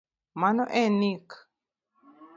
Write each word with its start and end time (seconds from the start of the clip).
Mano 0.41 0.63
en 0.81 0.91
nik 1.01 1.27